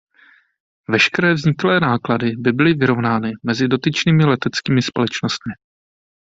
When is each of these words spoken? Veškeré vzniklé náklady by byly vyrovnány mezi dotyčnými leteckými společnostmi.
Veškeré 0.89 1.33
vzniklé 1.33 1.79
náklady 1.79 2.31
by 2.37 2.51
byly 2.51 2.73
vyrovnány 2.73 3.31
mezi 3.43 3.67
dotyčnými 3.67 4.25
leteckými 4.25 4.81
společnostmi. 4.81 5.53